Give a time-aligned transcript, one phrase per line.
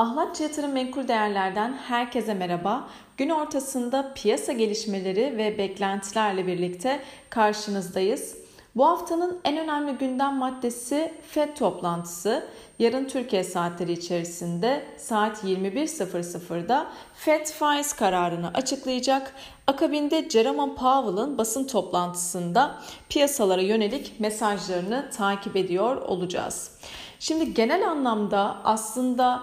[0.00, 2.88] Ahlatçı Yatırım Menkul Değerler'den herkese merhaba.
[3.16, 8.36] Gün ortasında piyasa gelişmeleri ve beklentilerle birlikte karşınızdayız.
[8.76, 12.46] Bu haftanın en önemli gündem maddesi FED toplantısı.
[12.78, 19.34] Yarın Türkiye saatleri içerisinde saat 21.00'da FED faiz kararını açıklayacak.
[19.66, 22.74] Akabinde Jerome Powell'ın basın toplantısında
[23.08, 26.70] piyasalara yönelik mesajlarını takip ediyor olacağız.
[27.18, 29.42] Şimdi genel anlamda aslında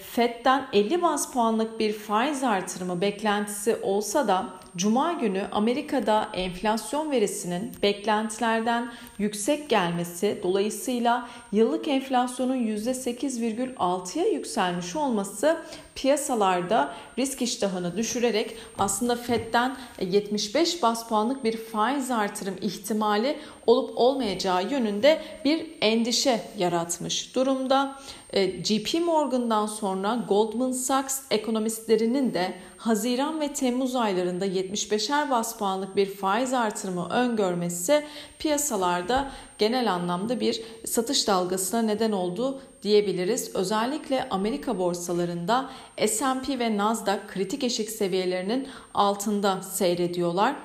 [0.00, 7.72] FED'den 50 bas puanlık bir faiz artırımı beklentisi olsa da Cuma günü Amerika'da enflasyon verisinin
[7.82, 15.56] beklentilerden yüksek gelmesi dolayısıyla yıllık enflasyonun %8,6'ya yükselmiş olması
[15.94, 24.70] piyasalarda risk iştahını düşürerek aslında FED'den 75 bas puanlık bir faiz artırım ihtimali olup olmayacağı
[24.70, 27.96] yönünde bir endişe yaratmış durumda.
[28.32, 35.96] E, JP Morgan'dan sonra Goldman Sachs ekonomistlerinin de Haziran ve Temmuz aylarında 75'er bas puanlık
[35.96, 38.04] bir faiz artırımı öngörmesi
[38.38, 43.54] piyasalarda genel anlamda bir satış dalgasına neden oldu diyebiliriz.
[43.54, 45.70] Özellikle Amerika borsalarında
[46.06, 50.56] S&P ve Nasdaq kritik eşik seviyelerinin altında seyrediyorlar.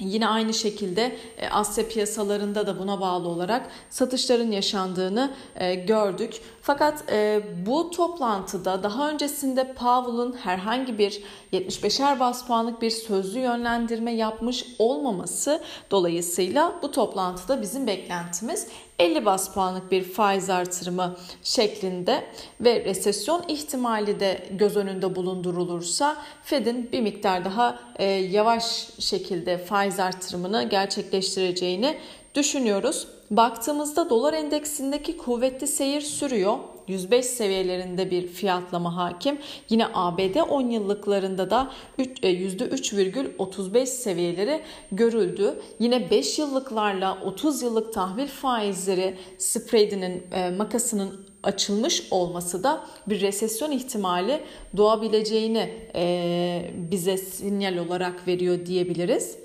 [0.00, 6.40] Yine aynı şekilde e, Asya piyasalarında da buna bağlı olarak satışların yaşandığını e, gördük.
[6.62, 11.22] Fakat e, bu toplantıda daha öncesinde Powell'ın herhangi bir
[11.52, 18.66] 75'er bas puanlık bir sözlü yönlendirme yapmış olmaması dolayısıyla bu toplantıda bizim beklentimiz
[18.98, 22.24] 50 bas puanlık bir faiz artırımı şeklinde
[22.60, 30.00] ve resesyon ihtimali de göz önünde bulundurulursa Fed'in bir miktar daha e, yavaş şekilde faiz
[30.00, 31.98] artırımını gerçekleştireceğini
[32.34, 33.08] düşünüyoruz.
[33.30, 36.58] Baktığımızda dolar endeksindeki kuvvetli seyir sürüyor.
[36.88, 39.38] 105 seviyelerinde bir fiyatlama hakim.
[39.70, 44.60] Yine ABD 10 yıllıklarında da %3,35 e, seviyeleri
[44.92, 45.60] görüldü.
[45.78, 53.70] Yine 5 yıllıklarla 30 yıllık tahvil faizleri spreadinin e, makasının açılmış olması da bir resesyon
[53.70, 54.40] ihtimali
[54.76, 59.43] doğabileceğini e, bize sinyal olarak veriyor diyebiliriz.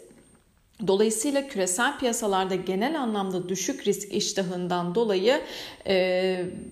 [0.88, 5.42] Dolayısıyla küresel piyasalarda genel anlamda düşük risk iştahından dolayı
[5.88, 5.96] e,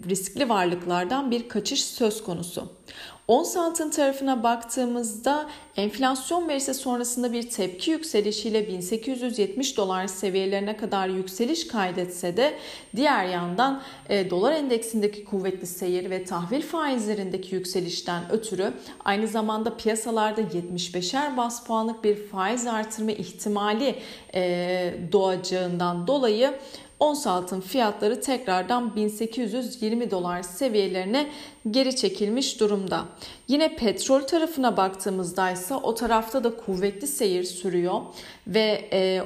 [0.10, 2.77] riskli varlıklardan bir kaçış söz konusu.
[3.28, 11.68] Ons altın tarafına baktığımızda enflasyon verisi sonrasında bir tepki yükselişiyle 1870 dolar seviyelerine kadar yükseliş
[11.68, 12.54] kaydetse de
[12.96, 18.74] diğer yandan e, dolar endeksindeki kuvvetli seyir ve tahvil faizlerindeki yükselişten ötürü
[19.06, 23.96] aynı zamanda piyasalarda 75'er bas puanlık bir faiz artırma ihtimali
[24.34, 26.54] e, doğacağından dolayı
[27.00, 31.28] Ons altın fiyatları tekrardan 1820 dolar seviyelerine
[31.72, 33.06] geri çekilmiş durumda.
[33.48, 38.02] Yine petrol tarafına baktığımızda ise o tarafta da kuvvetli seyir sürüyor
[38.48, 39.22] ve e,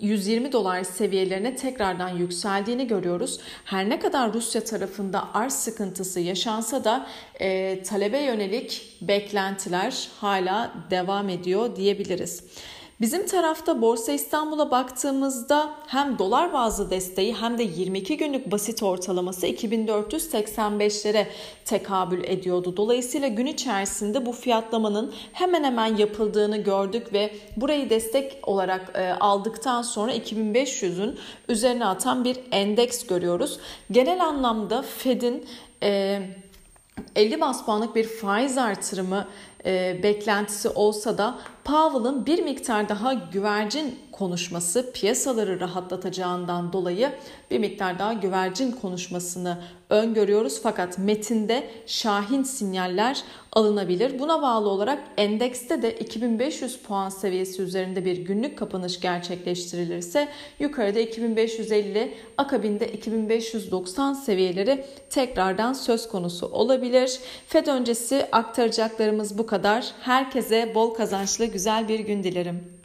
[0.00, 3.40] 120 dolar seviyelerine tekrardan yükseldiğini görüyoruz.
[3.64, 7.06] Her ne kadar Rusya tarafında arz sıkıntısı yaşansa da
[7.40, 12.44] e, talebe yönelik beklentiler hala devam ediyor diyebiliriz.
[13.00, 19.46] Bizim tarafta Borsa İstanbul'a baktığımızda hem dolar bazlı desteği hem de 22 günlük basit ortalaması
[19.46, 21.26] 2485'lere
[21.64, 22.76] tekabül ediyordu.
[22.76, 29.82] Dolayısıyla gün içerisinde bu fiyatlamanın hemen hemen yapıldığını gördük ve burayı destek olarak e, aldıktan
[29.82, 31.18] sonra 2500'ün
[31.48, 33.58] üzerine atan bir endeks görüyoruz.
[33.90, 35.46] Genel anlamda Fed'in
[35.82, 36.22] e,
[37.16, 39.26] 50 bas puanlık bir faiz artırımı
[39.64, 47.12] e, beklentisi olsa da Powell'ın bir miktar daha güvercin konuşması piyasaları rahatlatacağından dolayı
[47.50, 49.58] bir miktar daha güvercin konuşmasını
[49.90, 50.60] öngörüyoruz.
[50.62, 53.22] Fakat metinde şahin sinyaller
[53.52, 54.18] alınabilir.
[54.18, 60.28] Buna bağlı olarak endekste de 2500 puan seviyesi üzerinde bir günlük kapanış gerçekleştirilirse
[60.58, 67.20] yukarıda 2550 akabinde 2590 seviyeleri tekrardan söz konusu olabilir.
[67.46, 69.92] FED öncesi aktaracaklarımız bu kadar.
[70.00, 72.76] Herkese bol kazançlı güzel bir gün dilerim.